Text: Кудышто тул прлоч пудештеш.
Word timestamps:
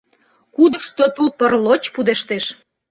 Кудышто 0.55 1.05
тул 1.15 1.27
прлоч 1.39 1.83
пудештеш. 1.93 2.45